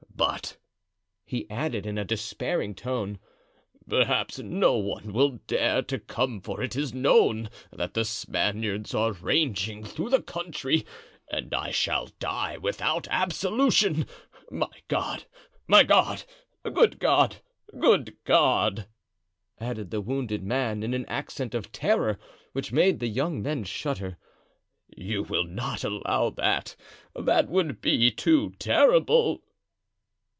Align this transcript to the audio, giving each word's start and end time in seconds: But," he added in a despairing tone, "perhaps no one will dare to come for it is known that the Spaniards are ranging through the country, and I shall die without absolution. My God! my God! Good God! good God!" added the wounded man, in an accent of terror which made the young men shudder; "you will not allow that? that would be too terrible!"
But," 0.15 0.57
he 1.25 1.49
added 1.49 1.87
in 1.87 1.97
a 1.97 2.05
despairing 2.05 2.75
tone, 2.75 3.17
"perhaps 3.89 4.37
no 4.37 4.77
one 4.77 5.13
will 5.13 5.39
dare 5.47 5.81
to 5.81 5.97
come 5.97 6.41
for 6.41 6.61
it 6.61 6.75
is 6.75 6.93
known 6.93 7.49
that 7.73 7.95
the 7.95 8.05
Spaniards 8.05 8.93
are 8.93 9.13
ranging 9.13 9.83
through 9.83 10.11
the 10.11 10.21
country, 10.21 10.85
and 11.31 11.51
I 11.55 11.71
shall 11.71 12.05
die 12.19 12.57
without 12.57 13.07
absolution. 13.07 14.05
My 14.51 14.69
God! 14.87 15.25
my 15.67 15.81
God! 15.81 16.21
Good 16.71 16.99
God! 16.99 17.37
good 17.79 18.15
God!" 18.23 18.85
added 19.59 19.89
the 19.89 20.01
wounded 20.01 20.43
man, 20.43 20.83
in 20.83 20.93
an 20.93 21.07
accent 21.07 21.55
of 21.55 21.71
terror 21.71 22.19
which 22.51 22.71
made 22.71 22.99
the 22.99 23.07
young 23.07 23.41
men 23.41 23.63
shudder; 23.63 24.17
"you 24.95 25.23
will 25.23 25.45
not 25.45 25.83
allow 25.83 26.29
that? 26.29 26.75
that 27.15 27.49
would 27.49 27.81
be 27.81 28.11
too 28.11 28.51
terrible!" 28.59 29.41